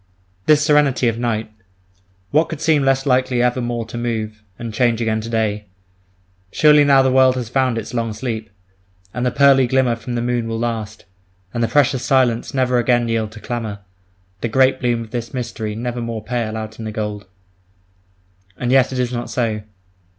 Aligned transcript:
This 0.47 0.63
serenity 0.65 1.07
of 1.09 1.19
night! 1.19 1.51
What 2.31 2.45
could 2.49 2.59
seem 2.59 2.81
less 2.81 3.05
likely 3.05 3.39
ever 3.43 3.61
more 3.61 3.85
to 3.85 3.99
move, 3.99 4.41
and 4.57 4.73
change 4.73 4.99
again 4.99 5.21
to 5.21 5.29
day? 5.29 5.67
Surely 6.51 6.83
now 6.83 7.03
the 7.03 7.11
world 7.11 7.35
has 7.35 7.49
found 7.49 7.77
its 7.77 7.93
long 7.93 8.11
sleep; 8.11 8.49
and 9.13 9.23
the 9.23 9.29
pearly 9.29 9.67
glimmer 9.67 9.95
from 9.95 10.15
the 10.15 10.21
moon 10.23 10.47
will 10.47 10.57
last, 10.57 11.05
and 11.53 11.61
the 11.61 11.67
precious 11.67 12.01
silence 12.03 12.51
never 12.51 12.79
again 12.79 13.07
yield 13.07 13.31
to 13.33 13.39
clamour; 13.39 13.77
the 14.39 14.47
grape 14.49 14.79
bloom 14.79 15.03
of 15.03 15.11
this 15.11 15.35
mystery 15.35 15.75
never 15.75 16.01
more 16.01 16.23
pale 16.23 16.57
out 16.57 16.79
into 16.79 16.91
gold.... 16.91 17.27
And 18.57 18.71
yet 18.71 18.91
it 18.91 18.97
is 18.97 19.13
not 19.13 19.29
so. 19.29 19.61